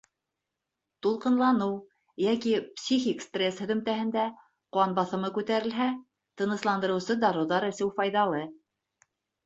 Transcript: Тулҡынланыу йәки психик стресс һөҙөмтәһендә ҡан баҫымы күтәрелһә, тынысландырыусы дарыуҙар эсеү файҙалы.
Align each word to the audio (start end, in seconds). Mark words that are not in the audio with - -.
Тулҡынланыу 1.05 1.75
йәки 2.27 2.55
психик 2.79 3.21
стресс 3.27 3.61
һөҙөмтәһендә 3.65 4.25
ҡан 4.79 4.99
баҫымы 5.03 5.33
күтәрелһә, 5.39 5.91
тынысландырыусы 6.43 7.23
дарыуҙар 7.29 7.73
эсеү 7.73 7.97
файҙалы. 8.01 8.47